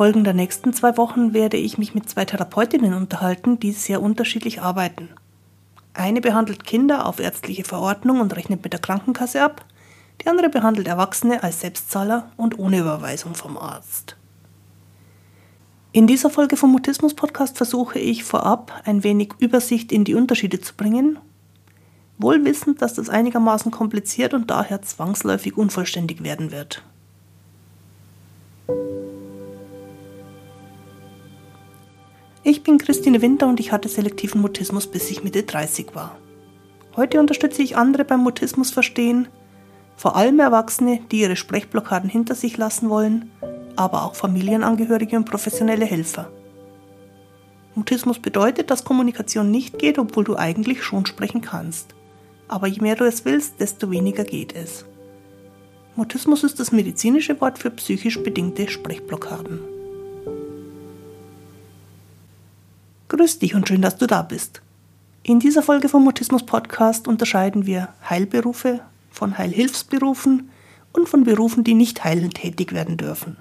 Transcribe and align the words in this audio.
Folgen 0.00 0.24
der 0.24 0.32
nächsten 0.32 0.72
zwei 0.72 0.96
Wochen 0.96 1.34
werde 1.34 1.58
ich 1.58 1.76
mich 1.76 1.94
mit 1.94 2.08
zwei 2.08 2.24
Therapeutinnen 2.24 2.94
unterhalten, 2.94 3.60
die 3.60 3.72
sehr 3.72 4.00
unterschiedlich 4.00 4.62
arbeiten. 4.62 5.10
Eine 5.92 6.22
behandelt 6.22 6.64
Kinder 6.64 7.04
auf 7.04 7.20
ärztliche 7.20 7.64
Verordnung 7.64 8.22
und 8.22 8.34
rechnet 8.34 8.64
mit 8.64 8.72
der 8.72 8.80
Krankenkasse 8.80 9.42
ab, 9.42 9.62
die 10.22 10.28
andere 10.28 10.48
behandelt 10.48 10.88
Erwachsene 10.88 11.42
als 11.42 11.60
Selbstzahler 11.60 12.32
und 12.38 12.58
ohne 12.58 12.78
Überweisung 12.78 13.34
vom 13.34 13.58
Arzt. 13.58 14.16
In 15.92 16.06
dieser 16.06 16.30
Folge 16.30 16.56
vom 16.56 16.72
Mutismus 16.72 17.12
Podcast 17.12 17.58
versuche 17.58 17.98
ich 17.98 18.24
vorab 18.24 18.72
ein 18.86 19.04
wenig 19.04 19.34
Übersicht 19.38 19.92
in 19.92 20.04
die 20.04 20.14
Unterschiede 20.14 20.62
zu 20.62 20.76
bringen, 20.76 21.18
wohl 22.16 22.42
wissend, 22.46 22.80
dass 22.80 22.94
das 22.94 23.10
einigermaßen 23.10 23.70
kompliziert 23.70 24.32
und 24.32 24.50
daher 24.50 24.80
zwangsläufig 24.80 25.58
unvollständig 25.58 26.24
werden 26.24 26.52
wird. 26.52 26.84
Ich 32.42 32.62
bin 32.62 32.78
Christine 32.78 33.22
Winter 33.22 33.48
und 33.48 33.60
ich 33.60 33.72
hatte 33.72 33.88
selektiven 33.88 34.40
Mutismus, 34.40 34.86
bis 34.86 35.10
ich 35.10 35.22
Mitte 35.22 35.42
30 35.42 35.94
war. 35.94 36.16
Heute 36.96 37.20
unterstütze 37.20 37.62
ich 37.62 37.76
andere 37.76 38.04
beim 38.04 38.20
Mutismus 38.20 38.70
verstehen, 38.70 39.28
vor 39.96 40.16
allem 40.16 40.40
Erwachsene, 40.40 41.00
die 41.10 41.20
ihre 41.20 41.36
Sprechblockaden 41.36 42.08
hinter 42.08 42.34
sich 42.34 42.56
lassen 42.56 42.88
wollen 42.88 43.30
aber 43.80 44.04
auch 44.04 44.14
Familienangehörige 44.14 45.16
und 45.16 45.24
professionelle 45.24 45.86
Helfer. 45.86 46.30
Mutismus 47.74 48.18
bedeutet, 48.18 48.70
dass 48.70 48.84
Kommunikation 48.84 49.50
nicht 49.50 49.78
geht, 49.78 49.98
obwohl 49.98 50.24
du 50.24 50.36
eigentlich 50.36 50.82
schon 50.82 51.06
sprechen 51.06 51.40
kannst. 51.40 51.94
Aber 52.46 52.66
je 52.66 52.82
mehr 52.82 52.96
du 52.96 53.04
es 53.04 53.24
willst, 53.24 53.58
desto 53.58 53.90
weniger 53.90 54.24
geht 54.24 54.54
es. 54.54 54.84
Mutismus 55.96 56.44
ist 56.44 56.60
das 56.60 56.72
medizinische 56.72 57.40
Wort 57.40 57.58
für 57.58 57.70
psychisch 57.70 58.22
bedingte 58.22 58.68
Sprechblockaden. 58.68 59.60
Grüß 63.10 63.40
dich 63.40 63.56
und 63.56 63.66
schön, 63.66 63.82
dass 63.82 63.96
du 63.96 64.06
da 64.06 64.22
bist. 64.22 64.62
In 65.24 65.40
dieser 65.40 65.64
Folge 65.64 65.88
vom 65.88 66.04
Mutismus 66.04 66.46
Podcast 66.46 67.08
unterscheiden 67.08 67.66
wir 67.66 67.88
Heilberufe 68.08 68.82
von 69.10 69.36
Heilhilfsberufen 69.36 70.48
und 70.92 71.08
von 71.08 71.24
Berufen, 71.24 71.64
die 71.64 71.74
nicht 71.74 72.04
heilend 72.04 72.36
tätig 72.36 72.72
werden 72.72 72.96
dürfen. 72.96 73.36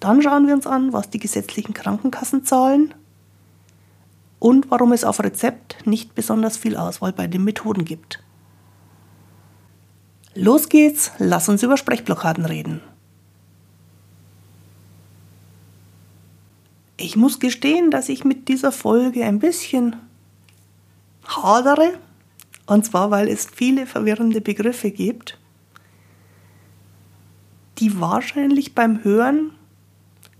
Dann 0.00 0.20
schauen 0.20 0.46
wir 0.46 0.52
uns 0.54 0.66
an, 0.66 0.92
was 0.92 1.08
die 1.08 1.18
gesetzlichen 1.18 1.72
Krankenkassen 1.72 2.44
zahlen 2.44 2.92
und 4.38 4.70
warum 4.70 4.92
es 4.92 5.04
auf 5.04 5.20
Rezept 5.20 5.86
nicht 5.86 6.14
besonders 6.14 6.58
viel 6.58 6.76
Auswahl 6.76 7.14
bei 7.14 7.26
den 7.26 7.42
Methoden 7.42 7.86
gibt. 7.86 8.22
Los 10.34 10.68
geht's, 10.68 11.10
lass 11.16 11.48
uns 11.48 11.62
über 11.62 11.78
Sprechblockaden 11.78 12.44
reden. 12.44 12.82
Ich 17.02 17.16
muss 17.16 17.40
gestehen, 17.40 17.90
dass 17.90 18.10
ich 18.10 18.24
mit 18.24 18.48
dieser 18.48 18.72
Folge 18.72 19.24
ein 19.24 19.38
bisschen 19.38 19.96
hadere, 21.24 21.98
und 22.66 22.84
zwar 22.84 23.10
weil 23.10 23.26
es 23.26 23.46
viele 23.46 23.86
verwirrende 23.86 24.42
Begriffe 24.42 24.90
gibt, 24.90 25.38
die 27.78 27.98
wahrscheinlich 27.98 28.74
beim 28.74 29.02
Hören 29.02 29.52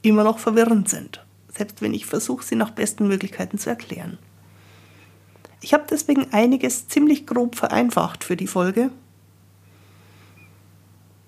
immer 0.02 0.22
noch 0.22 0.39
verwirrend 0.39 0.91
sind, 0.91 1.25
selbst 1.48 1.80
wenn 1.80 1.94
ich 1.94 2.05
versuche, 2.05 2.44
sie 2.44 2.56
nach 2.56 2.72
besten 2.72 3.08
Möglichkeiten 3.08 3.56
zu 3.56 3.70
erklären. 3.70 4.19
Ich 5.62 5.72
habe 5.72 5.84
deswegen 5.89 6.30
einiges 6.30 6.89
ziemlich 6.89 7.27
grob 7.27 7.55
vereinfacht 7.55 8.22
für 8.22 8.36
die 8.36 8.47
Folge. 8.47 8.91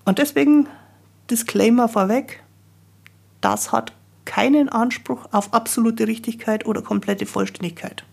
Und 0.05 0.19
deswegen 0.19 0.67
Disclaimer 1.31 1.89
vorweg, 1.89 2.43
das 3.41 3.71
hat 3.71 3.93
keinen 4.25 4.69
Anspruch 4.69 5.27
auf 5.31 5.53
absolute 5.53 6.07
Richtigkeit 6.07 6.65
oder 6.65 6.81
komplette 6.81 7.25
Vollständigkeit. 7.25 8.03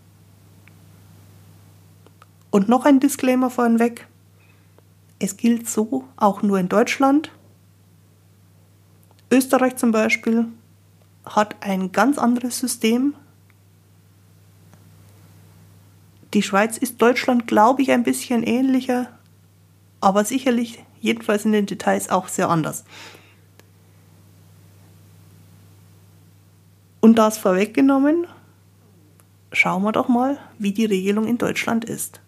Und 2.50 2.68
noch 2.68 2.84
ein 2.84 3.00
Disclaimer 3.00 3.50
vorweg, 3.50 4.06
es 5.18 5.36
gilt 5.36 5.68
so 5.68 6.04
auch 6.16 6.42
nur 6.42 6.58
in 6.58 6.68
Deutschland 6.68 7.30
Österreich 9.30 9.76
zum 9.76 9.92
Beispiel 9.92 10.46
hat 11.24 11.56
ein 11.60 11.92
ganz 11.92 12.18
anderes 12.18 12.58
System. 12.58 13.14
Die 16.34 16.42
Schweiz 16.42 16.76
ist 16.76 17.00
Deutschland, 17.00 17.46
glaube 17.46 17.82
ich, 17.82 17.92
ein 17.92 18.02
bisschen 18.02 18.42
ähnlicher, 18.42 19.08
aber 20.00 20.24
sicherlich, 20.24 20.84
jedenfalls 21.00 21.44
in 21.44 21.52
den 21.52 21.66
Details, 21.66 22.10
auch 22.10 22.28
sehr 22.28 22.48
anders. 22.48 22.84
Und 27.00 27.16
das 27.16 27.38
vorweggenommen, 27.38 28.26
schauen 29.52 29.82
wir 29.82 29.92
doch 29.92 30.08
mal, 30.08 30.38
wie 30.58 30.72
die 30.72 30.84
Regelung 30.84 31.26
in 31.26 31.38
Deutschland 31.38 31.84
ist. 31.84 32.20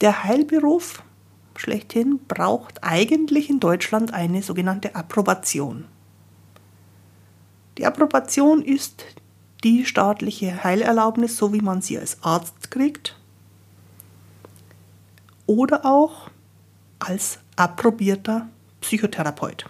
Der 0.00 0.24
Heilberuf 0.24 1.02
schlechthin 1.56 2.20
braucht 2.26 2.82
eigentlich 2.82 3.48
in 3.48 3.60
Deutschland 3.60 4.12
eine 4.12 4.42
sogenannte 4.42 4.94
Approbation. 4.94 5.86
Die 7.78 7.86
Approbation 7.86 8.62
ist 8.62 9.04
die 9.64 9.84
staatliche 9.84 10.64
Heilerlaubnis, 10.64 11.36
so 11.36 11.52
wie 11.52 11.60
man 11.60 11.82
sie 11.82 11.98
als 11.98 12.22
Arzt 12.22 12.70
kriegt, 12.70 13.16
oder 15.46 15.84
auch 15.84 16.30
als 16.98 17.38
approbierter 17.56 18.48
Psychotherapeut. 18.80 19.66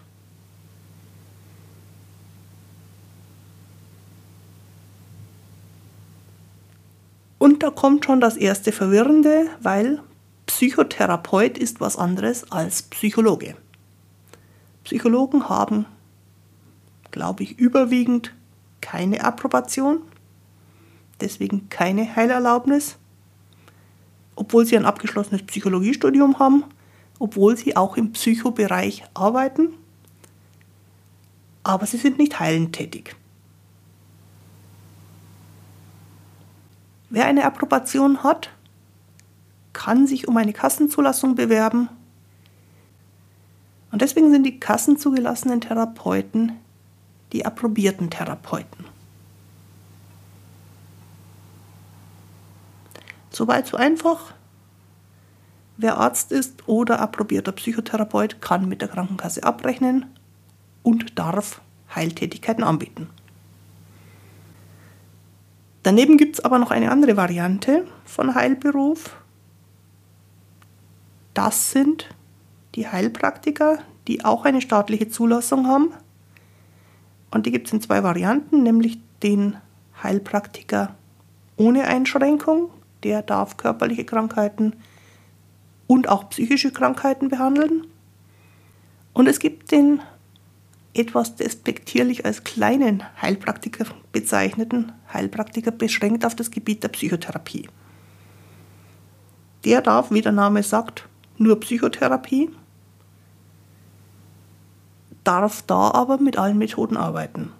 Und 7.39 7.63
da 7.63 7.66
kommt 7.77 8.05
schon 8.05 8.21
das 8.21 8.37
erste 8.37 8.73
Verwirrende, 8.73 9.49
weil 9.63 10.01
Psychotherapeut 10.47 11.59
ist 11.59 11.81
was 11.81 11.97
anderes 11.97 12.51
als 12.51 12.83
Psychologe. 12.83 13.55
Psychologen 14.83 15.49
haben, 15.49 15.87
glaube 17.13 17.45
ich, 17.45 17.59
überwiegend 17.59 18.33
keine 18.81 19.25
Approbation, 19.25 20.01
deswegen 21.21 21.69
keine 21.69 22.17
Heilerlaubnis, 22.17 22.97
obwohl 24.35 24.67
sie 24.67 24.77
ein 24.77 24.85
abgeschlossenes 24.85 25.43
Psychologiestudium 25.43 26.39
haben, 26.39 26.65
obwohl 27.19 27.57
sie 27.57 27.77
auch 27.77 27.97
im 27.97 28.13
Psychobereich 28.13 29.05
arbeiten, 29.15 29.71
aber 31.63 31.87
sie 31.87 31.97
sind 31.97 32.19
nicht 32.19 32.39
heilend 32.39 32.75
tätig. 32.75 33.17
Wer 37.11 37.27
eine 37.27 37.45
Approbation 37.45 38.23
hat, 38.23 38.51
kann 39.73 40.07
sich 40.07 40.27
um 40.29 40.37
eine 40.37 40.53
Kassenzulassung 40.53 41.35
bewerben. 41.35 41.89
Und 43.93 44.03
deswegen 44.03 44.31
sind 44.31 44.45
die 44.45 44.59
kassenzugelassenen 44.59 45.61
Therapeuten 45.61 46.53
die 47.33 47.45
approbierten 47.45 48.11
Therapeuten. 48.11 48.85
Soweit 53.31 53.67
so 53.67 53.77
einfach. 53.77 54.33
Wer 55.77 55.99
Arzt 55.99 56.33
ist 56.33 56.67
oder 56.69 57.01
approbierter 57.01 57.53
Psychotherapeut, 57.53 58.41
kann 58.41 58.67
mit 58.69 58.81
der 58.81 58.89
Krankenkasse 58.89 59.45
abrechnen 59.45 60.07
und 60.83 61.19
darf 61.19 61.61
Heiltätigkeiten 61.95 62.65
anbieten. 62.65 63.11
Daneben 65.87 66.17
gibt 66.17 66.35
es 66.35 66.45
aber 66.45 66.59
noch 66.59 66.73
eine 66.73 66.91
andere 66.91 67.17
Variante 67.17 67.87
von 68.05 68.35
Heilberuf, 68.35 69.17
das 71.33 71.71
sind 71.71 72.09
die 72.75 72.89
Heilpraktiker, 72.89 73.79
die 74.09 74.25
auch 74.25 74.45
eine 74.45 74.61
staatliche 74.61 75.09
Zulassung 75.09 75.69
haben. 75.69 75.93
Und 77.31 77.47
die 77.47 77.53
gibt 77.53 77.69
es 77.69 77.73
in 77.73 77.81
zwei 77.81 78.03
Varianten, 78.03 78.65
nämlich 78.65 78.99
den 79.23 79.59
Heilpraktiker 80.03 80.97
ohne 81.57 81.85
Einschränkung, 81.85 82.71
der 83.05 83.23
darf 83.23 83.57
körperliche 83.57 84.05
Krankheiten 84.05 84.75
und 85.87 86.09
auch 86.09 86.31
psychische 86.31 86.73
Krankheiten 86.73 87.29
behandeln. 87.29 87.87
Und 89.13 89.29
es 89.29 89.39
gibt 89.39 89.71
den 89.71 90.01
etwas 90.99 91.37
despektierlich 91.37 92.25
als 92.25 92.45
kleinen 92.45 93.03
Heilpraktiker 93.21 93.87
bezeichneten 94.13 94.93
Heilpraktiker 95.13 95.71
beschränkt 95.71 96.25
auf 96.25 96.35
das 96.35 96.51
Gebiet 96.51 96.83
der 96.83 96.89
Psychotherapie. 96.89 97.69
Der 99.65 99.83
darf, 99.83 100.11
wie 100.11 100.23
der 100.23 100.33
Name 100.33 100.63
sagt, 100.63 101.09
nur 101.39 101.61
Psychotherapie, 101.61 102.51
darf 105.25 105.63
da 105.63 105.91
aber 105.91 106.19
mit 106.19 106.39
allen 106.39 106.59
Methoden 106.59 106.97
arbeiten. 106.97 107.53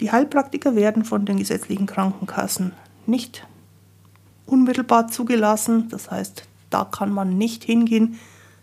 Die 0.00 0.10
Heilpraktiker 0.10 0.74
werden 0.74 1.04
von 1.04 1.24
den 1.24 1.38
gesetzlichen 1.38 1.86
Krankenkassen 1.86 2.72
nicht 3.06 3.46
unmittelbar 4.46 5.08
zugelassen, 5.08 5.88
das 5.88 6.10
heißt, 6.10 6.46
Da 6.72 6.84
kann 6.84 7.12
man 7.12 7.36
nicht 7.36 7.64
hingehen, 7.64 8.18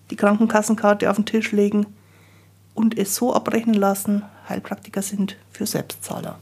die 0.10 0.16
Krankenkassenkarte 0.16 1.10
auf 1.10 1.16
den 1.16 1.26
Tisch 1.26 1.52
legen 1.52 1.86
und 2.74 2.98
es 2.98 3.16
so 3.16 3.34
abrechnen 3.34 3.76
lassen. 3.76 4.24
Heilpraktiker 4.48 5.02
sind 5.02 5.38
für 5.52 5.66
Selbstzahler. 5.66 6.40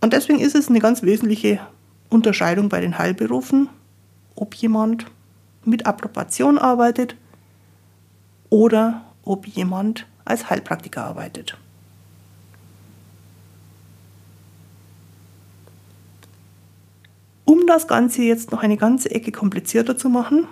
Und 0.00 0.12
deswegen 0.12 0.38
ist 0.38 0.54
es 0.54 0.68
eine 0.68 0.78
ganz 0.78 1.02
wesentliche 1.02 1.58
Unterscheidung 2.08 2.68
bei 2.68 2.80
den 2.80 2.98
Heilberufen, 2.98 3.68
ob 4.36 4.54
jemand 4.54 5.06
mit 5.64 5.86
Approbation 5.86 6.58
arbeitet 6.58 7.16
oder 8.48 9.04
ob 9.24 9.48
jemand 9.48 10.06
als 10.24 10.48
Heilpraktiker 10.48 11.04
arbeitet. 11.04 11.56
Um 17.46 17.66
das 17.66 17.88
Ganze 17.88 18.22
jetzt 18.22 18.52
noch 18.52 18.62
eine 18.62 18.76
ganze 18.76 19.10
Ecke 19.10 19.32
komplizierter 19.32 19.96
zu 19.96 20.10
machen, 20.10 20.46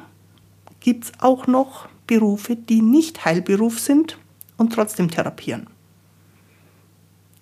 gibt 0.81 1.05
es 1.05 1.12
auch 1.19 1.46
noch 1.46 1.88
Berufe, 2.06 2.56
die 2.56 2.81
nicht 2.81 3.25
Heilberuf 3.25 3.81
sind 3.81 4.17
und 4.56 4.73
trotzdem 4.73 5.11
therapieren. 5.11 5.67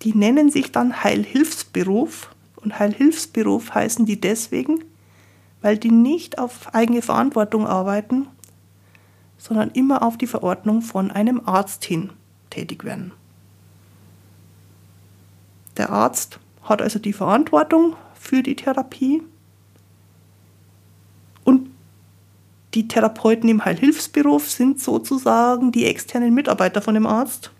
Die 0.01 0.13
nennen 0.13 0.49
sich 0.49 0.71
dann 0.71 1.03
Heilhilfsberuf 1.03 2.29
und 2.57 2.79
Heilhilfsberuf 2.79 3.73
heißen 3.73 4.05
die 4.05 4.19
deswegen, 4.19 4.83
weil 5.61 5.77
die 5.77 5.91
nicht 5.91 6.39
auf 6.39 6.73
eigene 6.73 7.01
Verantwortung 7.01 7.67
arbeiten, 7.67 8.27
sondern 9.37 9.69
immer 9.71 10.03
auf 10.03 10.17
die 10.17 10.27
Verordnung 10.27 10.81
von 10.81 11.11
einem 11.11 11.41
Arzt 11.45 11.85
hin 11.85 12.09
tätig 12.49 12.83
werden. 12.83 13.11
Der 15.77 15.89
Arzt 15.89 16.39
hat 16.63 16.81
also 16.81 16.97
die 16.97 17.13
Verantwortung 17.13 17.95
für 18.13 18.41
die 18.41 18.55
Therapie 18.55 19.21
und 21.43 21.69
die 22.73 22.87
Therapeuten 22.87 23.49
im 23.49 23.63
Heilhilfsberuf 23.63 24.49
sind 24.49 24.79
sozusagen 24.79 25.71
die 25.71 25.85
externen 25.85 26.33
Mitarbeiter 26.33 26.81
von 26.81 26.95
dem 26.95 27.05
Arzt. 27.05 27.51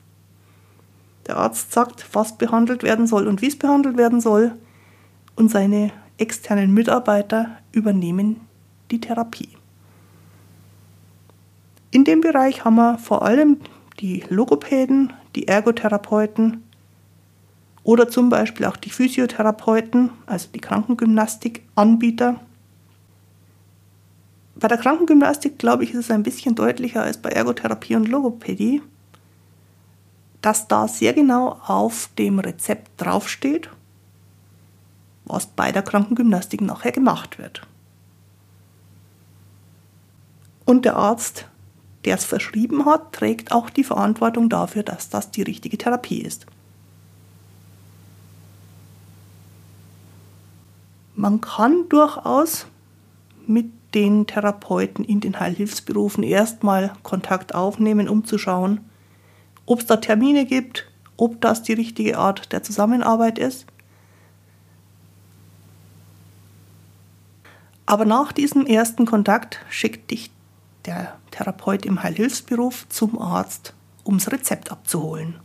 Der 1.27 1.37
Arzt 1.37 1.71
sagt, 1.71 2.05
was 2.13 2.37
behandelt 2.37 2.83
werden 2.83 3.07
soll 3.07 3.27
und 3.27 3.41
wie 3.41 3.47
es 3.47 3.57
behandelt 3.57 3.97
werden 3.97 4.21
soll 4.21 4.53
und 5.35 5.49
seine 5.49 5.91
externen 6.17 6.73
Mitarbeiter 6.73 7.57
übernehmen 7.71 8.41
die 8.91 8.99
Therapie. 8.99 9.49
In 11.91 12.03
dem 12.03 12.21
Bereich 12.21 12.65
haben 12.65 12.75
wir 12.75 12.97
vor 12.97 13.23
allem 13.23 13.57
die 13.99 14.23
Logopäden, 14.29 15.13
die 15.35 15.47
Ergotherapeuten 15.47 16.63
oder 17.83 18.07
zum 18.07 18.29
Beispiel 18.29 18.65
auch 18.65 18.77
die 18.77 18.89
Physiotherapeuten, 18.89 20.09
also 20.25 20.47
die 20.53 20.59
Krankengymnastik-Anbieter. 20.59 22.39
Bei 24.63 24.69
der 24.69 24.77
Krankengymnastik, 24.77 25.59
glaube 25.59 25.83
ich, 25.83 25.91
ist 25.91 26.05
es 26.05 26.09
ein 26.09 26.23
bisschen 26.23 26.55
deutlicher 26.55 27.03
als 27.03 27.17
bei 27.17 27.27
Ergotherapie 27.27 27.97
und 27.97 28.07
Logopädie, 28.07 28.81
dass 30.39 30.69
da 30.69 30.87
sehr 30.87 31.11
genau 31.11 31.59
auf 31.67 32.09
dem 32.17 32.39
Rezept 32.39 32.89
draufsteht, 32.95 33.69
was 35.25 35.47
bei 35.47 35.73
der 35.73 35.81
Krankengymnastik 35.81 36.61
nachher 36.61 36.93
gemacht 36.93 37.39
wird. 37.39 37.67
Und 40.63 40.85
der 40.85 40.95
Arzt, 40.95 41.45
der 42.05 42.15
es 42.15 42.23
verschrieben 42.23 42.85
hat, 42.85 43.11
trägt 43.11 43.51
auch 43.51 43.69
die 43.69 43.83
Verantwortung 43.83 44.47
dafür, 44.47 44.83
dass 44.83 45.09
das 45.09 45.29
die 45.29 45.41
richtige 45.41 45.77
Therapie 45.77 46.21
ist. 46.21 46.45
Man 51.17 51.41
kann 51.41 51.89
durchaus 51.89 52.65
mit 53.45 53.65
den 53.93 54.27
Therapeuten 54.27 55.05
in 55.05 55.19
den 55.19 55.39
Heilhilfsberufen 55.39 56.23
erstmal 56.23 56.93
Kontakt 57.03 57.53
aufnehmen, 57.53 58.09
um 58.09 58.25
zu 58.25 58.37
schauen, 58.37 58.81
ob 59.65 59.79
es 59.79 59.85
da 59.85 59.97
Termine 59.97 60.45
gibt, 60.45 60.89
ob 61.17 61.39
das 61.41 61.63
die 61.63 61.73
richtige 61.73 62.17
Art 62.17 62.51
der 62.51 62.63
Zusammenarbeit 62.63 63.37
ist. 63.37 63.65
Aber 67.85 68.05
nach 68.05 68.31
diesem 68.31 68.65
ersten 68.65 69.05
Kontakt 69.05 69.59
schickt 69.69 70.11
dich 70.11 70.31
der 70.85 71.17
Therapeut 71.31 71.85
im 71.85 72.01
Heilhilfsberuf 72.01 72.87
zum 72.89 73.19
Arzt, 73.19 73.73
um 74.03 74.17
das 74.17 74.31
Rezept 74.31 74.71
abzuholen. 74.71 75.35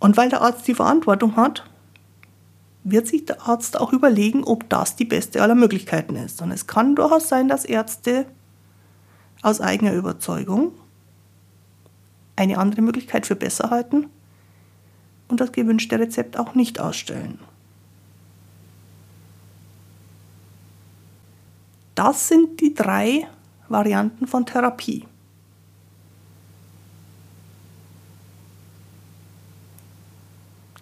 Und 0.00 0.16
weil 0.16 0.28
der 0.28 0.42
Arzt 0.42 0.66
die 0.68 0.74
Verantwortung 0.74 1.36
hat, 1.36 1.64
wird 2.90 3.06
sich 3.06 3.24
der 3.24 3.46
Arzt 3.46 3.78
auch 3.78 3.92
überlegen, 3.92 4.44
ob 4.44 4.68
das 4.68 4.96
die 4.96 5.04
beste 5.04 5.42
aller 5.42 5.54
Möglichkeiten 5.54 6.16
ist. 6.16 6.42
Und 6.42 6.50
es 6.50 6.66
kann 6.66 6.96
durchaus 6.96 7.28
sein, 7.28 7.48
dass 7.48 7.64
Ärzte 7.64 8.26
aus 9.42 9.60
eigener 9.60 9.92
Überzeugung 9.92 10.72
eine 12.36 12.58
andere 12.58 12.82
Möglichkeit 12.82 13.26
für 13.26 13.36
besser 13.36 13.70
halten 13.70 14.06
und 15.28 15.40
das 15.40 15.52
gewünschte 15.52 15.98
Rezept 15.98 16.38
auch 16.38 16.54
nicht 16.54 16.80
ausstellen. 16.80 17.38
Das 21.94 22.28
sind 22.28 22.60
die 22.60 22.74
drei 22.74 23.26
Varianten 23.68 24.28
von 24.28 24.46
Therapie. 24.46 25.04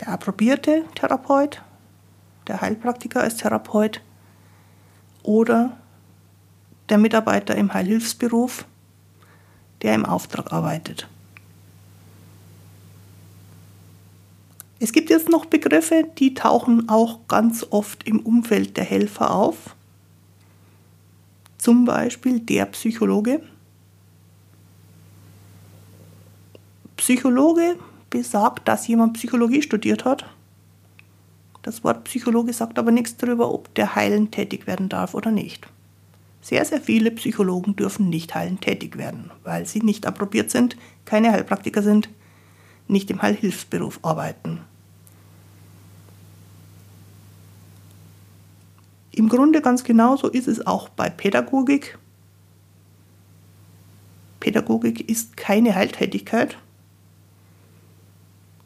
Der 0.00 0.08
approbierte 0.08 0.84
Therapeut, 0.94 1.62
der 2.46 2.60
Heilpraktiker 2.60 3.22
als 3.22 3.36
Therapeut 3.36 4.00
oder 5.22 5.76
der 6.88 6.98
Mitarbeiter 6.98 7.56
im 7.56 7.72
Heilhilfsberuf, 7.74 8.64
der 9.82 9.94
im 9.94 10.04
Auftrag 10.06 10.52
arbeitet. 10.52 11.08
Es 14.78 14.92
gibt 14.92 15.10
jetzt 15.10 15.28
noch 15.28 15.46
Begriffe, 15.46 16.04
die 16.18 16.34
tauchen 16.34 16.88
auch 16.88 17.26
ganz 17.28 17.66
oft 17.70 18.06
im 18.06 18.20
Umfeld 18.20 18.76
der 18.76 18.84
Helfer 18.84 19.34
auf 19.34 19.74
zum 21.66 21.84
Beispiel 21.84 22.38
der 22.38 22.66
Psychologe. 22.66 23.40
Psychologe 26.96 27.76
besagt, 28.08 28.68
dass 28.68 28.86
jemand 28.86 29.14
Psychologie 29.14 29.62
studiert 29.62 30.04
hat. 30.04 30.26
Das 31.66 31.82
Wort 31.82 32.04
Psychologe 32.04 32.52
sagt 32.52 32.78
aber 32.78 32.92
nichts 32.92 33.16
darüber, 33.16 33.52
ob 33.52 33.74
der 33.74 33.96
heilend 33.96 34.30
tätig 34.30 34.68
werden 34.68 34.88
darf 34.88 35.14
oder 35.14 35.32
nicht. 35.32 35.66
Sehr, 36.40 36.64
sehr 36.64 36.80
viele 36.80 37.10
Psychologen 37.10 37.74
dürfen 37.74 38.08
nicht 38.08 38.36
heilend 38.36 38.60
tätig 38.60 38.96
werden, 38.96 39.32
weil 39.42 39.66
sie 39.66 39.80
nicht 39.80 40.06
approbiert 40.06 40.48
sind, 40.48 40.76
keine 41.06 41.32
Heilpraktiker 41.32 41.82
sind, 41.82 42.08
nicht 42.86 43.10
im 43.10 43.20
Heilhilfsberuf 43.20 43.98
arbeiten. 44.02 44.60
Im 49.10 49.28
Grunde 49.28 49.60
ganz 49.60 49.82
genauso 49.82 50.28
ist 50.28 50.46
es 50.46 50.64
auch 50.68 50.88
bei 50.88 51.10
Pädagogik. 51.10 51.98
Pädagogik 54.38 55.10
ist 55.10 55.36
keine 55.36 55.74
Heiltätigkeit. 55.74 56.58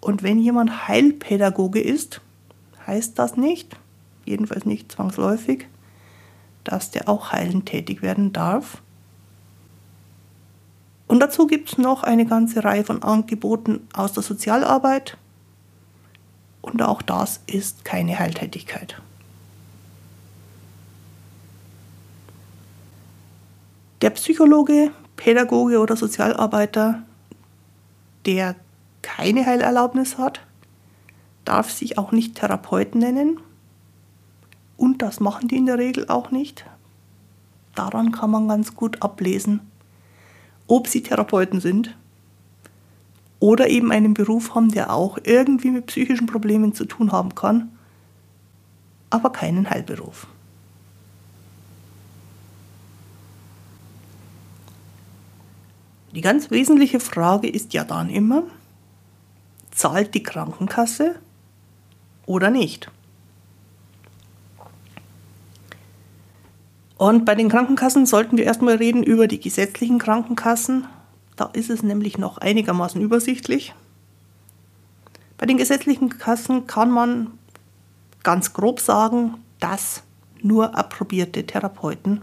Und 0.02 0.22
wenn 0.22 0.38
jemand 0.38 0.86
Heilpädagoge 0.86 1.80
ist, 1.80 2.20
heißt 2.90 3.18
das 3.20 3.36
nicht, 3.36 3.76
jedenfalls 4.24 4.66
nicht 4.66 4.90
zwangsläufig, 4.90 5.68
dass 6.64 6.90
der 6.90 7.08
auch 7.08 7.30
heilend 7.30 7.66
tätig 7.66 8.02
werden 8.02 8.32
darf. 8.32 8.82
Und 11.06 11.20
dazu 11.20 11.46
gibt 11.46 11.70
es 11.70 11.78
noch 11.78 12.02
eine 12.02 12.26
ganze 12.26 12.64
Reihe 12.64 12.84
von 12.84 13.02
Angeboten 13.02 13.86
aus 13.92 14.12
der 14.12 14.24
Sozialarbeit. 14.24 15.16
Und 16.62 16.82
auch 16.82 17.00
das 17.00 17.40
ist 17.46 17.84
keine 17.84 18.18
Heiltätigkeit. 18.18 19.00
Der 24.02 24.10
Psychologe, 24.10 24.90
Pädagoge 25.16 25.78
oder 25.78 25.96
Sozialarbeiter, 25.96 27.02
der 28.26 28.56
keine 29.02 29.46
Heilerlaubnis 29.46 30.18
hat, 30.18 30.40
darf 31.50 31.72
sich 31.72 31.98
auch 31.98 32.12
nicht 32.12 32.36
Therapeut 32.36 32.94
nennen. 32.94 33.40
Und 34.76 35.02
das 35.02 35.18
machen 35.18 35.48
die 35.48 35.56
in 35.56 35.66
der 35.66 35.78
Regel 35.78 36.08
auch 36.08 36.30
nicht. 36.30 36.64
Daran 37.74 38.12
kann 38.12 38.30
man 38.30 38.46
ganz 38.46 38.76
gut 38.76 39.02
ablesen, 39.02 39.58
ob 40.68 40.86
sie 40.86 41.02
Therapeuten 41.02 41.60
sind 41.60 41.96
oder 43.40 43.68
eben 43.68 43.90
einen 43.90 44.14
Beruf 44.14 44.54
haben, 44.54 44.70
der 44.70 44.92
auch 44.92 45.18
irgendwie 45.24 45.72
mit 45.72 45.86
psychischen 45.86 46.28
Problemen 46.28 46.72
zu 46.72 46.84
tun 46.84 47.10
haben 47.10 47.34
kann, 47.34 47.76
aber 49.10 49.30
keinen 49.32 49.68
Heilberuf. 49.68 50.28
Die 56.14 56.20
ganz 56.20 56.52
wesentliche 56.52 57.00
Frage 57.00 57.48
ist 57.48 57.72
ja 57.72 57.82
dann 57.82 58.08
immer, 58.08 58.44
zahlt 59.72 60.14
die 60.14 60.22
Krankenkasse 60.22 61.16
oder 62.30 62.50
nicht. 62.50 62.88
Und 66.96 67.24
bei 67.24 67.34
den 67.34 67.48
Krankenkassen 67.48 68.06
sollten 68.06 68.36
wir 68.36 68.44
erstmal 68.44 68.76
reden 68.76 69.02
über 69.02 69.26
die 69.26 69.40
gesetzlichen 69.40 69.98
Krankenkassen. 69.98 70.86
Da 71.34 71.46
ist 71.54 71.70
es 71.70 71.82
nämlich 71.82 72.18
noch 72.18 72.38
einigermaßen 72.38 73.00
übersichtlich. 73.00 73.74
Bei 75.38 75.46
den 75.46 75.56
gesetzlichen 75.56 76.10
Kassen 76.10 76.68
kann 76.68 76.90
man 76.90 77.32
ganz 78.22 78.52
grob 78.52 78.78
sagen, 78.78 79.34
dass 79.58 80.04
nur 80.40 80.78
approbierte 80.78 81.44
Therapeuten 81.44 82.20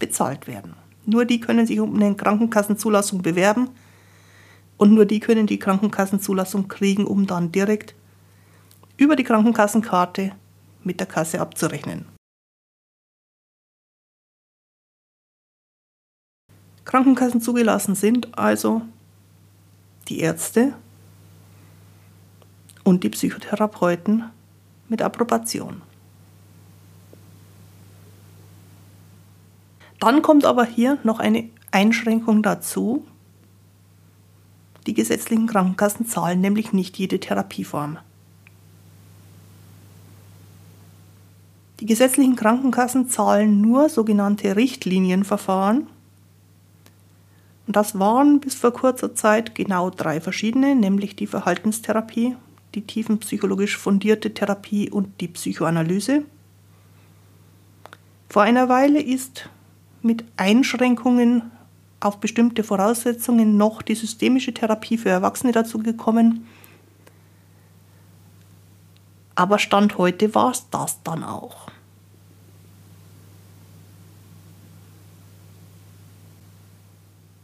bezahlt 0.00 0.48
werden. 0.48 0.74
Nur 1.04 1.24
die 1.24 1.38
können 1.38 1.66
sich 1.66 1.78
um 1.78 1.94
eine 1.94 2.16
Krankenkassenzulassung 2.16 3.22
bewerben 3.22 3.68
und 4.76 4.92
nur 4.92 5.04
die 5.04 5.20
können 5.20 5.46
die 5.46 5.60
Krankenkassenzulassung 5.60 6.66
kriegen, 6.66 7.06
um 7.06 7.28
dann 7.28 7.52
direkt 7.52 7.94
über 8.96 9.16
die 9.16 9.24
Krankenkassenkarte 9.24 10.32
mit 10.82 11.00
der 11.00 11.06
Kasse 11.06 11.40
abzurechnen. 11.40 12.06
Krankenkassen 16.84 17.40
zugelassen 17.40 17.94
sind 17.96 18.38
also 18.38 18.82
die 20.08 20.20
Ärzte 20.20 20.74
und 22.84 23.02
die 23.02 23.08
Psychotherapeuten 23.10 24.30
mit 24.88 25.02
Approbation. 25.02 25.82
Dann 29.98 30.22
kommt 30.22 30.44
aber 30.44 30.64
hier 30.64 30.98
noch 31.02 31.18
eine 31.18 31.50
Einschränkung 31.72 32.44
dazu. 32.44 33.04
Die 34.86 34.94
gesetzlichen 34.94 35.48
Krankenkassen 35.48 36.06
zahlen 36.06 36.40
nämlich 36.40 36.72
nicht 36.72 36.96
jede 36.96 37.18
Therapieform. 37.18 37.98
Die 41.80 41.86
gesetzlichen 41.86 42.36
Krankenkassen 42.36 43.08
zahlen 43.08 43.60
nur 43.60 43.88
sogenannte 43.88 44.56
Richtlinienverfahren 44.56 45.88
und 47.66 47.74
das 47.74 47.98
waren 47.98 48.40
bis 48.40 48.54
vor 48.54 48.72
kurzer 48.72 49.14
Zeit 49.14 49.54
genau 49.54 49.90
drei 49.90 50.20
verschiedene, 50.20 50.76
nämlich 50.76 51.16
die 51.16 51.26
Verhaltenstherapie, 51.26 52.36
die 52.74 52.82
tiefenpsychologisch 52.82 53.76
fundierte 53.76 54.32
Therapie 54.32 54.90
und 54.90 55.20
die 55.20 55.28
Psychoanalyse. 55.28 56.22
Vor 58.28 58.42
einer 58.42 58.68
Weile 58.68 59.00
ist 59.00 59.48
mit 60.02 60.24
Einschränkungen 60.36 61.50
auf 61.98 62.18
bestimmte 62.18 62.62
Voraussetzungen 62.62 63.56
noch 63.56 63.82
die 63.82 63.94
systemische 63.94 64.54
Therapie 64.54 64.98
für 64.98 65.08
Erwachsene 65.08 65.52
dazu 65.52 65.78
gekommen. 65.78 66.46
Aber 69.36 69.58
Stand 69.58 69.98
heute 69.98 70.34
war 70.34 70.50
es 70.50 70.68
das 70.70 71.02
dann 71.04 71.22
auch. 71.22 71.68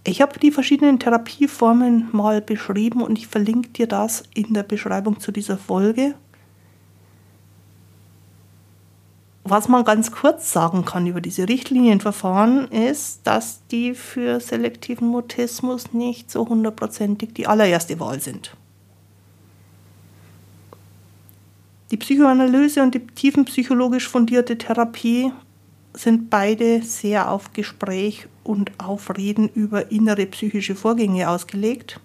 Ich 0.05 0.21
habe 0.21 0.39
die 0.41 0.51
verschiedenen 0.51 0.99
Therapieformen 0.99 2.09
mal 2.13 2.41
beschrieben 2.41 3.03
und 3.03 3.19
ich 3.19 3.29
verlinke 3.29 3.69
dir 3.69 3.87
das 3.87 4.25
in 4.35 4.53
der 4.53 4.65
Beschreibung 4.65 5.21
zu 5.21 5.31
dieser 5.31 5.57
Folge. 5.57 6.15
Was 9.45 9.69
man 9.69 9.85
ganz 9.85 10.11
kurz 10.11 10.53
sagen 10.53 10.85
kann 10.85 11.07
über 11.07 11.21
diese 11.21 11.49
Richtlinienverfahren 11.49 12.69
ist, 12.69 13.21
dass 13.25 13.67
die 13.71 13.95
für 13.95 14.41
selektiven 14.41 15.09
Mutismus 15.09 15.93
nicht 15.93 16.31
so 16.31 16.49
hundertprozentig 16.49 17.35
die 17.35 17.47
allererste 17.47 18.01
Wahl 18.01 18.21
sind. 18.21 18.57
Die 21.93 21.99
Psychoanalyse 21.99 22.83
und 22.83 22.95
die 22.95 23.07
tiefenpsychologisch 23.07 24.09
fundierte 24.09 24.57
Therapie 24.57 25.31
sind 25.93 26.31
beide 26.31 26.81
sehr 26.81 27.31
auf 27.31 27.53
Gespräch 27.53 28.27
und 28.45 28.73
auf 28.79 29.15
Reden 29.15 29.51
über 29.51 29.93
innere 29.93 30.25
psychische 30.25 30.75
Vorgänge 30.75 31.29
ausgelegt. 31.29 32.01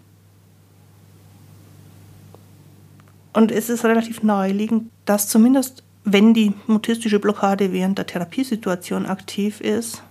Und 3.31 3.49
es 3.49 3.69
ist 3.69 3.85
relativ 3.85 4.23
naheliegend, 4.23 4.91
dass 5.05 5.29
zumindest 5.29 5.83
wenn 6.03 6.33
die 6.33 6.53
mutistische 6.67 7.19
Blockade 7.19 7.71
während 7.71 7.97
der 7.97 8.07
Therapiesituation 8.07 9.05
aktiv 9.05 9.61
ist, 9.61 10.03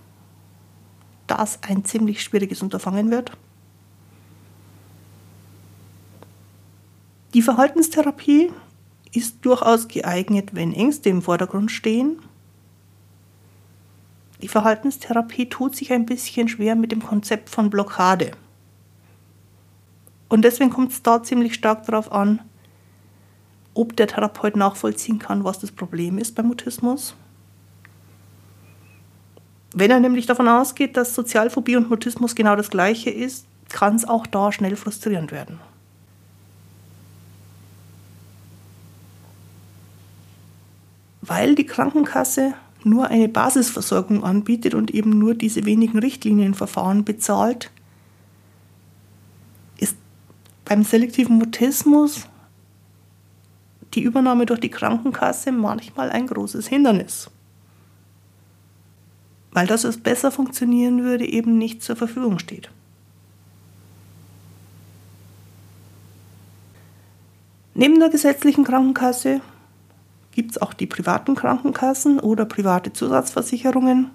das 1.27 1.59
ein 1.61 1.85
ziemlich 1.85 2.23
schwieriges 2.23 2.63
Unterfangen 2.63 3.11
wird. 3.11 3.31
Die 7.33 7.41
Verhaltenstherapie 7.41 8.51
ist 9.13 9.37
durchaus 9.41 9.87
geeignet, 9.87 10.53
wenn 10.53 10.73
Ängste 10.73 11.09
im 11.09 11.21
Vordergrund 11.21 11.71
stehen 11.71 12.19
die 14.41 14.47
Verhaltenstherapie 14.47 15.49
tut 15.49 15.75
sich 15.75 15.91
ein 15.91 16.05
bisschen 16.05 16.47
schwer 16.47 16.75
mit 16.75 16.91
dem 16.91 17.03
Konzept 17.03 17.49
von 17.49 17.69
Blockade. 17.69 18.31
Und 20.29 20.43
deswegen 20.43 20.69
kommt 20.69 20.91
es 20.91 21.01
da 21.01 21.23
ziemlich 21.23 21.55
stark 21.55 21.85
darauf 21.85 22.11
an, 22.11 22.41
ob 23.73 23.95
der 23.95 24.07
Therapeut 24.07 24.55
nachvollziehen 24.55 25.19
kann, 25.19 25.43
was 25.43 25.59
das 25.59 25.71
Problem 25.71 26.17
ist 26.17 26.35
beim 26.35 26.47
Mutismus. 26.47 27.15
Wenn 29.73 29.91
er 29.91 29.99
nämlich 29.99 30.25
davon 30.25 30.47
ausgeht, 30.47 30.97
dass 30.97 31.15
Sozialphobie 31.15 31.75
und 31.75 31.89
Mutismus 31.89 32.35
genau 32.35 32.55
das 32.55 32.69
gleiche 32.69 33.09
ist, 33.09 33.47
kann 33.69 33.95
es 33.95 34.05
auch 34.05 34.25
da 34.27 34.51
schnell 34.51 34.75
frustrierend 34.75 35.31
werden. 35.31 35.59
Weil 41.27 41.55
die 41.55 41.65
Krankenkasse 41.65 42.53
nur 42.83 43.07
eine 43.07 43.27
Basisversorgung 43.27 44.23
anbietet 44.23 44.73
und 44.73 44.91
eben 44.91 45.11
nur 45.11 45.35
diese 45.35 45.65
wenigen 45.65 45.99
Richtlinienverfahren 45.99 47.03
bezahlt, 47.03 47.69
ist 49.77 49.97
beim 50.63 50.83
selektiven 50.83 51.37
Mutismus 51.37 52.27
die 53.93 54.01
Übernahme 54.01 54.45
durch 54.45 54.61
die 54.61 54.69
Krankenkasse 54.69 55.51
manchmal 55.51 56.09
ein 56.09 56.27
großes 56.27 56.67
Hindernis. 56.67 57.29
Weil 59.51 59.67
das, 59.67 59.83
was 59.83 59.97
besser 59.97 60.31
funktionieren 60.31 61.03
würde, 61.03 61.25
eben 61.25 61.57
nicht 61.57 61.83
zur 61.83 61.95
Verfügung 61.95 62.39
steht. 62.39 62.69
Neben 67.73 67.99
der 67.99 68.09
gesetzlichen 68.09 68.63
Krankenkasse 68.63 69.41
gibt 70.37 70.51
es 70.51 70.61
auch 70.61 70.75
die 70.75 70.85
privaten 70.85 71.33
Krankenkassen 71.33 72.19
oder 72.19 72.45
private 72.45 72.93
Zusatzversicherungen. 72.93 74.11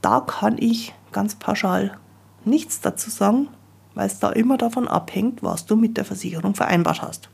Da 0.00 0.20
kann 0.20 0.58
ich 0.58 0.94
ganz 1.10 1.34
pauschal 1.34 1.98
nichts 2.44 2.80
dazu 2.80 3.10
sagen, 3.10 3.48
weil 3.96 4.06
es 4.06 4.20
da 4.20 4.30
immer 4.30 4.58
davon 4.58 4.86
abhängt, 4.86 5.42
was 5.42 5.66
du 5.66 5.74
mit 5.74 5.96
der 5.96 6.04
Versicherung 6.04 6.54
vereinbart 6.54 7.02
hast. 7.02 7.30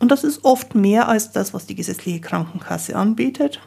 Und 0.00 0.10
das 0.10 0.24
ist 0.24 0.44
oft 0.44 0.74
mehr 0.74 1.06
als 1.06 1.30
das, 1.30 1.54
was 1.54 1.64
die 1.64 1.76
gesetzliche 1.76 2.20
Krankenkasse 2.20 2.96
anbietet. 2.96 3.60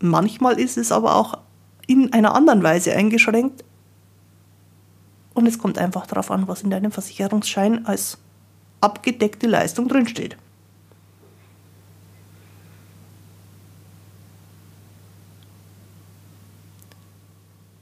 Manchmal 0.00 0.58
ist 0.58 0.76
es 0.76 0.90
aber 0.90 1.14
auch 1.14 1.38
in 1.86 2.12
einer 2.12 2.34
anderen 2.34 2.64
Weise 2.64 2.92
eingeschränkt. 2.92 3.62
Und 5.32 5.46
es 5.46 5.60
kommt 5.60 5.78
einfach 5.78 6.08
darauf 6.08 6.32
an, 6.32 6.48
was 6.48 6.62
in 6.62 6.70
deinem 6.70 6.90
Versicherungsschein 6.90 7.86
als 7.86 8.18
abgedeckte 8.80 9.46
Leistung 9.46 9.88
drinsteht. 9.88 10.36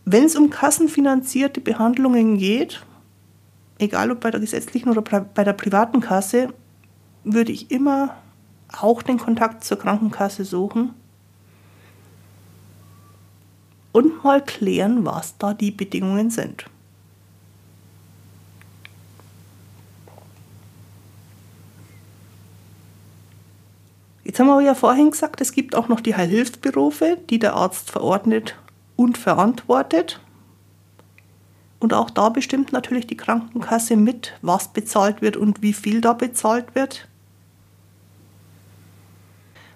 Wenn 0.04 0.24
es 0.24 0.36
um 0.36 0.50
kassenfinanzierte 0.50 1.60
Behandlungen 1.60 2.38
geht, 2.38 2.84
egal 3.78 4.10
ob 4.10 4.20
bei 4.20 4.30
der 4.30 4.40
gesetzlichen 4.40 4.90
oder 4.90 5.02
bei 5.02 5.44
der 5.44 5.54
privaten 5.54 6.00
Kasse, 6.00 6.52
würde 7.24 7.52
ich 7.52 7.70
immer 7.70 8.14
auch 8.70 9.02
den 9.02 9.18
Kontakt 9.18 9.64
zur 9.64 9.78
Krankenkasse 9.78 10.44
suchen 10.44 10.94
und 13.92 14.22
mal 14.24 14.44
klären, 14.44 15.04
was 15.04 15.38
da 15.38 15.54
die 15.54 15.70
Bedingungen 15.70 16.30
sind. 16.30 16.64
Jetzt 24.24 24.40
haben 24.40 24.46
wir 24.46 24.60
ja 24.62 24.74
vorhin 24.74 25.10
gesagt, 25.10 25.42
es 25.42 25.52
gibt 25.52 25.74
auch 25.74 25.88
noch 25.88 26.00
die 26.00 26.16
Heilhilfsberufe, 26.16 27.18
die 27.28 27.38
der 27.38 27.54
Arzt 27.54 27.90
verordnet 27.90 28.56
und 28.96 29.18
verantwortet. 29.18 30.18
Und 31.78 31.92
auch 31.92 32.08
da 32.08 32.30
bestimmt 32.30 32.72
natürlich 32.72 33.06
die 33.06 33.18
Krankenkasse 33.18 33.96
mit, 33.96 34.32
was 34.40 34.68
bezahlt 34.68 35.20
wird 35.20 35.36
und 35.36 35.60
wie 35.60 35.74
viel 35.74 36.00
da 36.00 36.14
bezahlt 36.14 36.74
wird. 36.74 37.06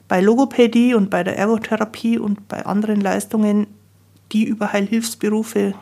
Bei 0.09 0.23
Logopädie 0.23 0.95
und 0.95 1.11
bei 1.11 1.23
der 1.23 1.37
Ergotherapie 1.37 2.19
und 2.19 2.49
bei 2.49 2.65
anderen 2.65 3.03
Leistungen, 3.03 3.67
die 4.33 4.45
über 4.45 4.73
Heilhilfsberufe 4.73 5.75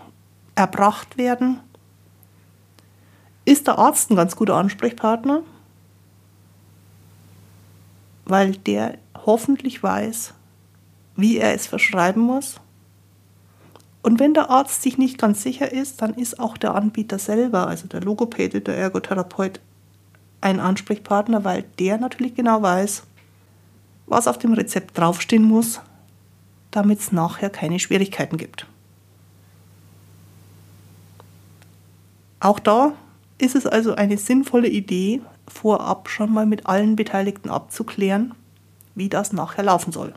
erbracht 0.56 1.16
werden, 1.16 1.60
ist 3.44 3.68
der 3.68 3.78
Arzt 3.78 4.10
ein 4.10 4.16
ganz 4.16 4.34
guter 4.34 4.56
Ansprechpartner 4.56 5.42
weil 8.26 8.52
der 8.52 8.98
hoffentlich 9.24 9.82
weiß, 9.82 10.34
wie 11.16 11.38
er 11.38 11.54
es 11.54 11.66
verschreiben 11.66 12.22
muss. 12.22 12.60
Und 14.02 14.20
wenn 14.20 14.34
der 14.34 14.50
Arzt 14.50 14.82
sich 14.82 14.98
nicht 14.98 15.18
ganz 15.18 15.42
sicher 15.42 15.72
ist, 15.72 16.02
dann 16.02 16.14
ist 16.14 16.38
auch 16.38 16.56
der 16.56 16.74
Anbieter 16.74 17.18
selber, 17.18 17.66
also 17.66 17.88
der 17.88 18.02
Logopäde, 18.02 18.60
der 18.60 18.76
Ergotherapeut, 18.76 19.60
ein 20.40 20.60
Ansprechpartner, 20.60 21.44
weil 21.44 21.64
der 21.78 21.98
natürlich 21.98 22.34
genau 22.34 22.62
weiß, 22.62 23.04
was 24.06 24.28
auf 24.28 24.38
dem 24.38 24.52
Rezept 24.52 24.96
draufstehen 24.96 25.42
muss, 25.42 25.80
damit 26.70 27.00
es 27.00 27.10
nachher 27.10 27.50
keine 27.50 27.80
Schwierigkeiten 27.80 28.36
gibt. 28.36 28.66
Auch 32.38 32.60
da 32.60 32.92
ist 33.38 33.54
es 33.54 33.66
also 33.66 33.94
eine 33.94 34.16
sinnvolle 34.16 34.68
Idee, 34.68 35.20
vorab 35.48 36.08
schon 36.08 36.32
mal 36.32 36.46
mit 36.46 36.66
allen 36.66 36.96
Beteiligten 36.96 37.50
abzuklären, 37.50 38.34
wie 38.94 39.08
das 39.08 39.32
nachher 39.32 39.64
laufen 39.64 39.92
soll. 39.92 40.14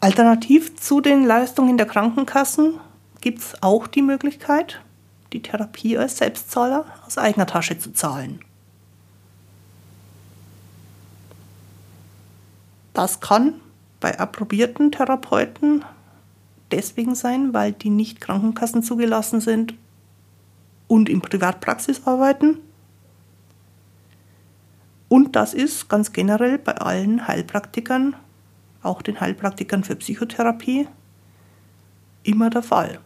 Alternativ 0.00 0.76
zu 0.76 1.00
den 1.00 1.24
Leistungen 1.24 1.76
der 1.76 1.86
Krankenkassen 1.86 2.74
gibt 3.20 3.40
es 3.40 3.62
auch 3.62 3.86
die 3.86 4.02
Möglichkeit, 4.02 4.80
die 5.32 5.42
Therapie 5.42 5.98
als 5.98 6.18
Selbstzahler 6.18 6.84
aus 7.06 7.18
eigener 7.18 7.46
Tasche 7.46 7.78
zu 7.78 7.92
zahlen. 7.92 8.40
Das 12.94 13.20
kann 13.20 13.54
bei 14.00 14.18
approbierten 14.18 14.92
Therapeuten 14.92 15.84
deswegen 16.70 17.14
sein, 17.14 17.54
weil 17.54 17.72
die 17.72 17.90
nicht 17.90 18.20
Krankenkassen 18.20 18.82
zugelassen 18.82 19.40
sind 19.40 19.74
und 20.86 21.08
in 21.08 21.20
Privatpraxis 21.20 22.06
arbeiten. 22.06 22.58
Und 25.08 25.36
das 25.36 25.54
ist 25.54 25.88
ganz 25.88 26.12
generell 26.12 26.58
bei 26.58 26.76
allen 26.76 27.26
Heilpraktikern, 27.26 28.14
auch 28.82 29.02
den 29.02 29.20
Heilpraktikern 29.20 29.84
für 29.84 29.96
Psychotherapie, 29.96 30.86
immer 32.22 32.50
der 32.50 32.62
Fall. 32.62 33.00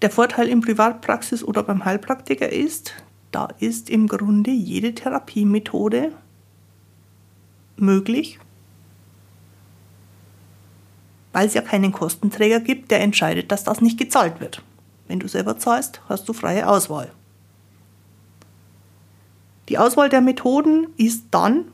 Der 0.00 0.10
Vorteil 0.10 0.48
in 0.48 0.60
Privatpraxis 0.60 1.42
oder 1.42 1.64
beim 1.64 1.84
Heilpraktiker 1.84 2.50
ist, 2.50 2.94
da 3.32 3.48
ist 3.58 3.90
im 3.90 4.06
Grunde 4.06 4.52
jede 4.52 4.94
Therapiemethode 4.94 6.12
möglich, 7.80 8.38
weil 11.32 11.46
es 11.46 11.54
ja 11.54 11.62
keinen 11.62 11.92
Kostenträger 11.92 12.60
gibt, 12.60 12.90
der 12.90 13.00
entscheidet, 13.00 13.52
dass 13.52 13.64
das 13.64 13.80
nicht 13.80 13.98
gezahlt 13.98 14.40
wird. 14.40 14.62
Wenn 15.06 15.20
du 15.20 15.28
selber 15.28 15.58
zahlst, 15.58 16.00
hast 16.08 16.28
du 16.28 16.32
freie 16.32 16.68
Auswahl. 16.68 17.10
Die 19.68 19.78
Auswahl 19.78 20.08
der 20.08 20.20
Methoden 20.20 20.88
ist 20.96 21.24
dann 21.30 21.66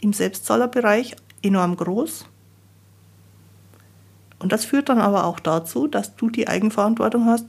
im 0.00 0.12
Selbstzahlerbereich 0.12 1.16
enorm 1.42 1.76
groß. 1.76 2.26
Und 4.38 4.52
das 4.52 4.64
führt 4.64 4.88
dann 4.88 5.00
aber 5.00 5.24
auch 5.24 5.40
dazu, 5.40 5.86
dass 5.86 6.16
du 6.16 6.30
die 6.30 6.48
Eigenverantwortung 6.48 7.26
hast, 7.26 7.46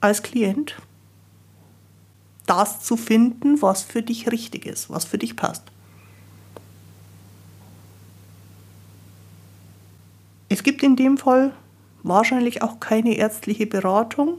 als 0.00 0.22
Klient 0.22 0.76
das 2.46 2.80
zu 2.80 2.96
finden, 2.96 3.62
was 3.62 3.82
für 3.82 4.02
dich 4.02 4.30
richtig 4.30 4.66
ist, 4.66 4.90
was 4.90 5.04
für 5.04 5.18
dich 5.18 5.36
passt. 5.36 5.71
Es 10.52 10.62
gibt 10.62 10.82
in 10.82 10.96
dem 10.96 11.16
Fall 11.16 11.54
wahrscheinlich 12.02 12.60
auch 12.60 12.78
keine 12.78 13.14
ärztliche 13.14 13.66
Beratung. 13.66 14.38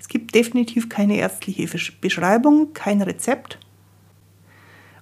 Es 0.00 0.08
gibt 0.08 0.34
definitiv 0.34 0.88
keine 0.88 1.18
ärztliche 1.18 1.68
Beschreibung, 2.00 2.72
kein 2.72 3.00
Rezept. 3.00 3.60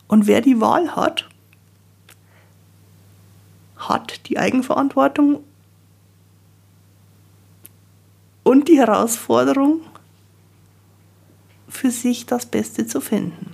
Und 0.07 0.27
wer 0.27 0.43
die 0.43 0.61
Wahl 0.61 0.95
hat, 0.95 1.31
hat 3.79 4.29
die 4.29 4.39
Eigenverantwortung 4.39 5.43
und 8.43 8.69
die 8.69 8.77
Herausforderung, 8.77 9.81
für 11.71 11.91
sich 11.91 12.27
das 12.27 12.45
Beste 12.45 12.87
zu 12.87 13.01
finden. 13.01 13.54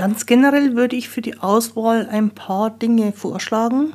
Ganz 0.00 0.24
generell 0.24 0.76
würde 0.76 0.96
ich 0.96 1.10
für 1.10 1.20
die 1.20 1.36
Auswahl 1.40 2.08
ein 2.08 2.30
paar 2.30 2.70
Dinge 2.70 3.12
vorschlagen. 3.12 3.92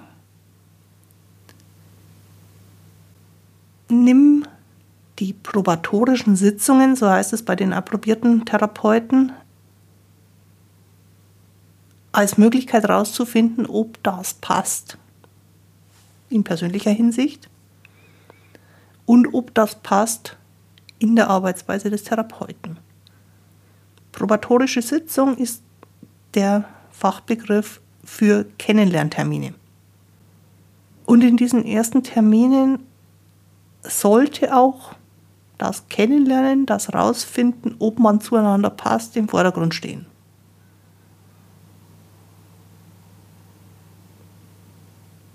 Nimm 3.90 4.46
die 5.18 5.34
probatorischen 5.34 6.36
Sitzungen, 6.36 6.96
so 6.96 7.10
heißt 7.10 7.34
es 7.34 7.42
bei 7.42 7.56
den 7.56 7.74
approbierten 7.74 8.46
Therapeuten, 8.46 9.32
als 12.12 12.38
Möglichkeit 12.38 12.84
herauszufinden, 12.84 13.66
ob 13.66 13.98
das 14.04 14.36
passt 14.36 15.00
in 16.30 16.44
persönlicher 16.44 16.92
Hinsicht 16.92 17.50
und 19.08 19.34
ob 19.34 19.56
das 19.56 19.82
passt 19.82 20.38
in 21.00 21.16
der 21.16 21.32
Arbeitsweise 21.32 21.90
des 21.90 22.04
Therapeuten. 22.04 22.78
Probatorische 24.12 24.84
Sitzung 24.84 25.36
ist 25.38 25.65
der 26.36 26.66
Fachbegriff 26.92 27.82
für 28.04 28.46
Kennenlerntermine. 28.58 29.54
Und 31.06 31.24
in 31.24 31.38
diesen 31.38 31.66
ersten 31.66 32.04
Terminen 32.04 32.80
sollte 33.82 34.56
auch 34.56 34.94
das 35.58 35.88
Kennenlernen, 35.88 36.66
das 36.66 36.94
Rausfinden, 36.94 37.76
ob 37.80 38.00
man 38.00 38.20
zueinander 38.20 38.70
passt, 38.70 39.16
im 39.16 39.30
Vordergrund 39.30 39.74
stehen. 39.74 40.06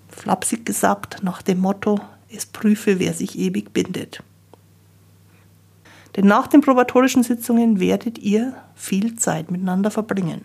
Flapsig 0.08 0.66
gesagt 0.66 1.22
nach 1.22 1.40
dem 1.40 1.60
Motto, 1.60 1.98
es 2.30 2.44
prüfe, 2.44 2.98
wer 2.98 3.14
sich 3.14 3.38
ewig 3.38 3.72
bindet. 3.72 4.22
Denn 6.16 6.26
nach 6.26 6.46
den 6.46 6.60
probatorischen 6.60 7.22
Sitzungen 7.22 7.80
werdet 7.80 8.18
ihr 8.18 8.54
viel 8.74 9.16
Zeit 9.16 9.50
miteinander 9.50 9.90
verbringen. 9.90 10.44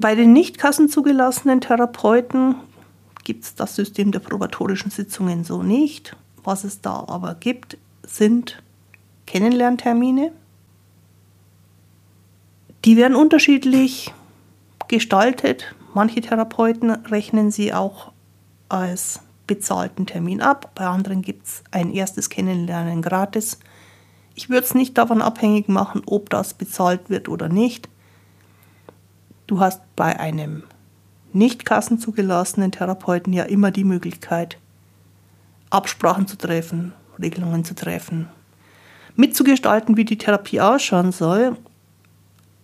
Bei 0.00 0.14
den 0.14 0.32
nicht 0.32 0.56
kassenzugelassenen 0.56 1.60
Therapeuten 1.60 2.54
gibt 3.22 3.44
es 3.44 3.54
das 3.54 3.76
System 3.76 4.12
der 4.12 4.20
probatorischen 4.20 4.90
Sitzungen 4.90 5.44
so 5.44 5.62
nicht. 5.62 6.16
Was 6.42 6.64
es 6.64 6.80
da 6.80 7.04
aber 7.06 7.34
gibt, 7.34 7.76
sind 8.02 8.62
Kennenlerntermine. 9.26 10.32
Die 12.86 12.96
werden 12.96 13.14
unterschiedlich 13.14 14.14
gestaltet. 14.88 15.74
Manche 15.92 16.22
Therapeuten 16.22 16.90
rechnen 16.90 17.50
sie 17.50 17.74
auch 17.74 18.12
als 18.70 19.20
bezahlten 19.46 20.06
Termin 20.06 20.40
ab, 20.40 20.70
bei 20.76 20.86
anderen 20.86 21.20
gibt 21.20 21.46
es 21.46 21.62
ein 21.72 21.92
erstes 21.92 22.30
Kennenlernen 22.30 23.02
gratis. 23.02 23.58
Ich 24.34 24.48
würde 24.48 24.64
es 24.64 24.74
nicht 24.74 24.96
davon 24.96 25.20
abhängig 25.20 25.68
machen, 25.68 26.02
ob 26.06 26.30
das 26.30 26.54
bezahlt 26.54 27.10
wird 27.10 27.28
oder 27.28 27.50
nicht. 27.50 27.88
Du 29.50 29.58
hast 29.58 29.82
bei 29.96 30.20
einem 30.20 30.62
nicht 31.32 31.64
kassenzugelassenen 31.64 32.70
Therapeuten 32.70 33.32
ja 33.32 33.42
immer 33.42 33.72
die 33.72 33.82
Möglichkeit, 33.82 34.58
Absprachen 35.70 36.28
zu 36.28 36.38
treffen, 36.38 36.92
Regelungen 37.20 37.64
zu 37.64 37.74
treffen, 37.74 38.28
mitzugestalten, 39.16 39.96
wie 39.96 40.04
die 40.04 40.18
Therapie 40.18 40.60
ausschauen 40.60 41.10
soll. 41.10 41.56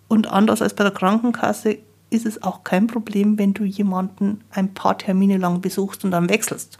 Und 0.07 0.27
anders 0.27 0.61
als 0.61 0.75
bei 0.75 0.85
der 0.85 0.93
Krankenkasse 0.93 1.77
ist 2.09 2.25
es 2.25 2.41
auch 2.41 2.63
kein 2.63 2.87
Problem, 2.87 3.37
wenn 3.37 3.53
du 3.53 3.65
jemanden 3.65 4.39
ein 4.51 4.73
paar 4.73 4.97
Termine 4.97 5.35
lang 5.35 5.59
besuchst 5.59 6.05
und 6.05 6.11
dann 6.11 6.29
wechselst. 6.29 6.79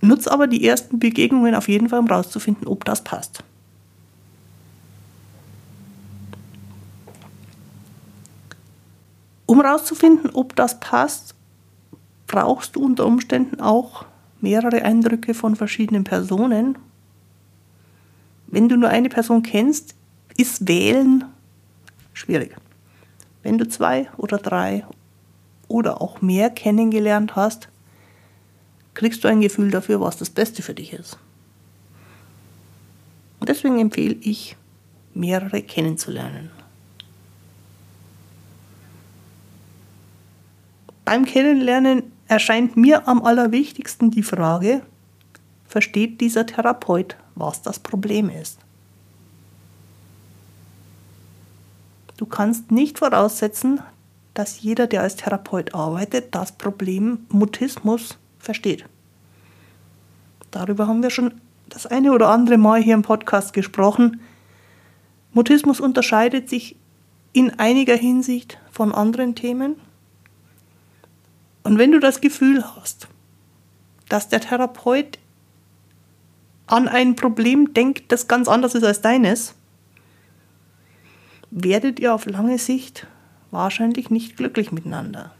Nutz 0.00 0.26
aber 0.28 0.46
die 0.46 0.66
ersten 0.66 0.98
Begegnungen 0.98 1.54
auf 1.54 1.68
jeden 1.68 1.90
Fall, 1.90 1.98
um 1.98 2.06
herauszufinden, 2.06 2.66
ob 2.66 2.86
das 2.86 3.04
passt. 3.04 3.44
Um 9.48 9.62
herauszufinden, 9.62 10.28
ob 10.34 10.54
das 10.56 10.78
passt, 10.78 11.34
brauchst 12.26 12.76
du 12.76 12.84
unter 12.84 13.06
Umständen 13.06 13.62
auch 13.62 14.04
mehrere 14.42 14.82
Eindrücke 14.82 15.32
von 15.32 15.56
verschiedenen 15.56 16.04
Personen. 16.04 16.76
Wenn 18.46 18.68
du 18.68 18.76
nur 18.76 18.90
eine 18.90 19.08
Person 19.08 19.42
kennst, 19.42 19.94
ist 20.36 20.68
Wählen 20.68 21.24
schwierig. 22.12 22.56
Wenn 23.42 23.56
du 23.56 23.66
zwei 23.66 24.10
oder 24.18 24.36
drei 24.36 24.84
oder 25.66 26.02
auch 26.02 26.20
mehr 26.20 26.50
kennengelernt 26.50 27.34
hast, 27.34 27.70
kriegst 28.92 29.24
du 29.24 29.28
ein 29.28 29.40
Gefühl 29.40 29.70
dafür, 29.70 29.98
was 30.02 30.18
das 30.18 30.28
Beste 30.28 30.60
für 30.60 30.74
dich 30.74 30.92
ist. 30.92 31.18
Und 33.40 33.48
deswegen 33.48 33.78
empfehle 33.78 34.16
ich, 34.20 34.58
mehrere 35.14 35.62
kennenzulernen. 35.62 36.50
Beim 41.08 41.24
Kennenlernen 41.24 42.02
erscheint 42.26 42.76
mir 42.76 43.08
am 43.08 43.22
allerwichtigsten 43.22 44.10
die 44.10 44.22
Frage, 44.22 44.82
versteht 45.66 46.20
dieser 46.20 46.44
Therapeut, 46.44 47.16
was 47.34 47.62
das 47.62 47.78
Problem 47.78 48.28
ist? 48.28 48.58
Du 52.18 52.26
kannst 52.26 52.70
nicht 52.70 52.98
voraussetzen, 52.98 53.80
dass 54.34 54.60
jeder, 54.60 54.86
der 54.86 55.00
als 55.00 55.16
Therapeut 55.16 55.74
arbeitet, 55.74 56.34
das 56.34 56.52
Problem 56.52 57.24
Mutismus 57.30 58.18
versteht. 58.38 58.84
Darüber 60.50 60.88
haben 60.88 61.02
wir 61.02 61.08
schon 61.08 61.40
das 61.70 61.86
eine 61.86 62.12
oder 62.12 62.28
andere 62.28 62.58
Mal 62.58 62.82
hier 62.82 62.92
im 62.92 63.00
Podcast 63.00 63.54
gesprochen. 63.54 64.20
Mutismus 65.32 65.80
unterscheidet 65.80 66.50
sich 66.50 66.76
in 67.32 67.58
einiger 67.58 67.96
Hinsicht 67.96 68.58
von 68.70 68.92
anderen 68.92 69.34
Themen. 69.34 69.76
Und 71.62 71.78
wenn 71.78 71.92
du 71.92 72.00
das 72.00 72.20
Gefühl 72.20 72.64
hast, 72.64 73.08
dass 74.08 74.28
der 74.28 74.40
Therapeut 74.40 75.18
an 76.66 76.88
ein 76.88 77.16
Problem 77.16 77.74
denkt, 77.74 78.12
das 78.12 78.28
ganz 78.28 78.48
anders 78.48 78.74
ist 78.74 78.84
als 78.84 79.00
deines, 79.00 79.54
werdet 81.50 81.98
ihr 81.98 82.14
auf 82.14 82.26
lange 82.26 82.58
Sicht 82.58 83.06
wahrscheinlich 83.50 84.10
nicht 84.10 84.36
glücklich 84.36 84.72
miteinander. 84.72 85.32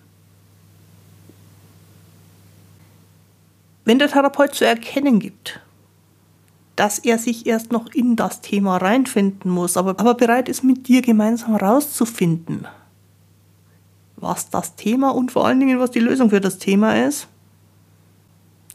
Wenn 3.84 3.98
der 3.98 4.08
Therapeut 4.08 4.54
zu 4.54 4.66
erkennen 4.66 5.18
gibt, 5.18 5.60
dass 6.76 6.98
er 6.98 7.18
sich 7.18 7.46
erst 7.46 7.72
noch 7.72 7.92
in 7.92 8.16
das 8.16 8.40
Thema 8.40 8.76
reinfinden 8.76 9.50
muss, 9.50 9.76
aber, 9.76 9.98
aber 9.98 10.14
bereit 10.14 10.48
ist, 10.48 10.62
mit 10.62 10.88
dir 10.88 11.02
gemeinsam 11.02 11.56
rauszufinden, 11.56 12.68
was 14.20 14.50
das 14.50 14.76
Thema 14.76 15.10
und 15.10 15.32
vor 15.32 15.46
allen 15.46 15.60
Dingen, 15.60 15.78
was 15.78 15.90
die 15.90 16.00
Lösung 16.00 16.30
für 16.30 16.40
das 16.40 16.58
Thema 16.58 17.04
ist, 17.06 17.28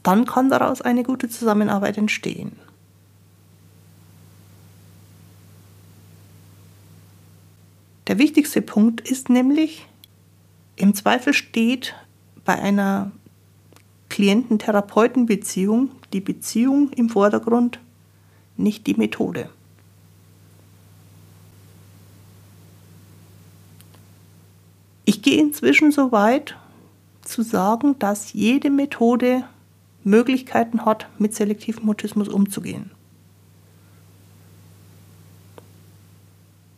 dann 0.02 0.26
kann 0.26 0.50
daraus 0.50 0.82
eine 0.82 1.02
gute 1.02 1.28
Zusammenarbeit 1.28 1.96
entstehen. 1.98 2.52
Der 8.06 8.18
wichtigste 8.18 8.60
Punkt 8.60 9.00
ist 9.00 9.30
nämlich, 9.30 9.86
im 10.76 10.94
Zweifel 10.94 11.32
steht 11.32 11.94
bei 12.44 12.54
einer 12.58 13.12
Klienten-Therapeuten-Beziehung 14.10 15.90
die 16.12 16.20
Beziehung 16.20 16.90
im 16.92 17.08
Vordergrund, 17.08 17.80
nicht 18.56 18.86
die 18.86 18.94
Methode. 18.94 19.48
Ich 25.04 25.22
gehe 25.22 25.40
inzwischen 25.40 25.92
so 25.92 26.12
weit 26.12 26.56
zu 27.22 27.42
sagen, 27.42 27.98
dass 27.98 28.32
jede 28.32 28.70
Methode 28.70 29.44
Möglichkeiten 30.02 30.84
hat, 30.84 31.08
mit 31.18 31.34
selektivem 31.34 31.84
Mutismus 31.84 32.28
umzugehen. 32.28 32.90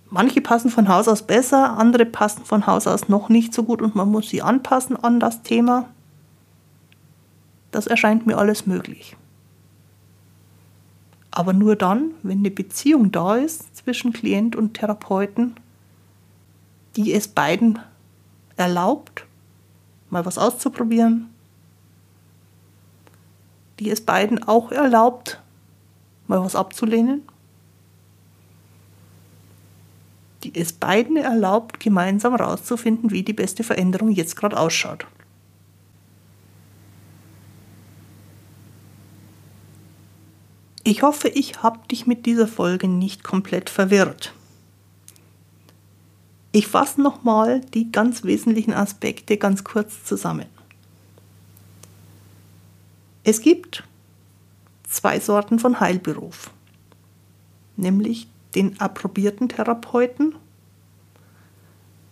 Manche 0.09 0.41
passen 0.41 0.71
von 0.71 0.89
Haus 0.89 1.09
aus 1.09 1.27
besser, 1.27 1.77
andere 1.77 2.07
passen 2.07 2.45
von 2.45 2.67
Haus 2.67 2.87
aus 2.87 3.09
noch 3.09 3.29
nicht 3.29 3.53
so 3.53 3.65
gut 3.65 3.83
und 3.83 3.97
man 3.97 4.11
muss 4.11 4.31
sie 4.31 4.41
anpassen 4.41 4.97
an 4.97 5.21
das 5.21 5.43
Thema. 5.43 5.89
Das 7.73 7.87
erscheint 7.87 8.27
mir 8.27 8.39
alles 8.39 8.67
möglich. 8.67 9.17
Aber 11.33 11.53
nur 11.53 11.77
dann, 11.77 12.13
wenn 12.23 12.39
eine 12.39 12.51
Beziehung 12.51 13.13
da 13.13 13.37
ist 13.37 13.77
zwischen 13.77 14.13
Klient 14.13 14.57
und 14.57 14.75
Therapeuten, 14.75 15.57
die 16.97 17.13
es 17.13 17.29
beiden 17.29 17.79
erlaubt, 18.57 19.25
mal 20.11 20.25
was 20.25 20.39
auszuprobieren, 20.39 21.31
die 23.79 23.91
es 23.91 24.01
beiden 24.01 24.43
auch 24.43 24.73
erlaubt, 24.73 25.41
mal 26.27 26.43
was 26.43 26.57
abzulehnen 26.57 27.23
die 30.47 30.59
es 30.59 30.73
beiden 30.73 31.17
erlaubt, 31.17 31.81
gemeinsam 31.81 32.37
herauszufinden, 32.37 33.11
wie 33.11 33.23
die 33.23 33.33
beste 33.33 33.65
Veränderung 33.65 34.11
jetzt 34.11 34.37
gerade 34.37 34.59
ausschaut. 34.59 35.07
Ich 40.85 41.03
hoffe, 41.03 41.29
ich 41.29 41.65
habe 41.65 41.81
dich 41.89 42.07
mit 42.07 42.27
dieser 42.27 42.47
Folge 42.47 42.87
nicht 42.87 43.25
komplett 43.25 43.71
verwirrt. 43.71 44.33
Ich 46.57 46.69
fasse 46.69 47.03
nochmal 47.03 47.61
die 47.75 47.93
ganz 47.93 48.25
wesentlichen 48.25 48.73
Aspekte 48.73 49.37
ganz 49.37 49.63
kurz 49.63 50.05
zusammen. 50.05 50.47
Es 53.25 53.43
gibt 53.43 53.85
zwei 54.89 55.21
Sorten 55.21 55.59
von 55.59 55.81
Heilberuf, 55.81 56.51
nämlich 57.77 58.27
den 58.55 58.81
approbierten 58.81 59.51
Therapeuten 59.51 60.35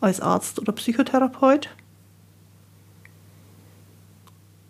als 0.02 0.20
Arzt 0.20 0.58
oder 0.58 0.74
Psychotherapeut 0.74 1.70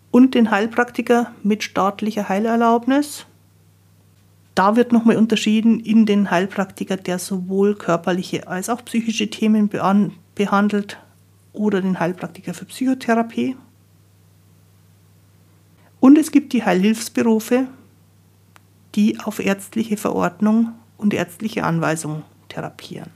und 0.09 0.35
den 0.35 0.51
Heilpraktiker 0.51 1.33
mit 1.43 1.63
staatlicher 1.63 2.29
Heilerlaubnis. 2.29 3.25
Da 4.55 4.77
wird 4.77 4.93
nochmal 4.93 5.17
unterschieden 5.17 5.81
in 5.81 6.05
den 6.05 6.31
Heilpraktiker, 6.31 6.95
der 6.95 7.19
sowohl 7.19 7.75
körperliche 7.75 8.47
als 8.47 8.69
auch 8.69 8.83
psychische 8.85 9.29
Themen 9.29 9.69
behandelt 10.33 10.97
oder 11.51 11.81
den 11.81 11.99
Heilpraktiker 11.99 12.53
für 12.53 12.65
Psychotherapie. 12.65 13.57
Und 15.99 16.17
es 16.17 16.31
gibt 16.31 16.53
die 16.53 16.63
Heilhilfsberufe, 16.63 17.67
die 18.95 19.19
auf 19.19 19.39
ärztliche 19.39 19.97
Verordnung 19.97 20.71
und 20.97 21.13
ärztliche 21.13 21.65
Anweisung 21.65 22.23
therapieren. 22.47 23.09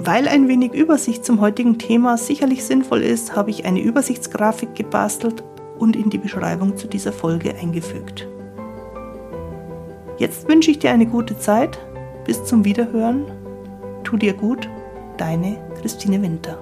Weil 0.00 0.26
ein 0.26 0.48
wenig 0.48 0.72
Übersicht 0.72 1.24
zum 1.24 1.42
heutigen 1.42 1.78
Thema 1.78 2.16
sicherlich 2.16 2.64
sinnvoll 2.64 3.02
ist, 3.02 3.36
habe 3.36 3.50
ich 3.50 3.66
eine 3.66 3.82
Übersichtsgrafik 3.82 4.74
gebastelt 4.74 5.44
und 5.78 5.96
in 5.96 6.08
die 6.08 6.16
Beschreibung 6.16 6.78
zu 6.78 6.88
dieser 6.88 7.12
Folge 7.12 7.54
eingefügt. 7.54 8.26
Jetzt 10.16 10.48
wünsche 10.48 10.70
ich 10.70 10.78
dir 10.78 10.92
eine 10.92 11.04
gute 11.04 11.38
Zeit. 11.38 11.78
Bis 12.24 12.42
zum 12.44 12.64
Wiederhören. 12.64 13.26
Tu 14.08 14.16
dir 14.16 14.32
gut, 14.32 14.70
deine 15.18 15.58
Christine 15.78 16.22
Winter. 16.22 16.58